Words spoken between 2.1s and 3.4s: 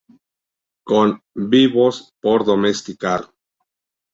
por domesticar!